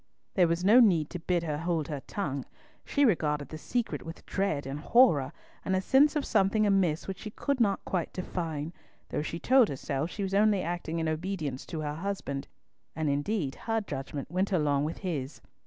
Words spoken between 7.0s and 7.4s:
which she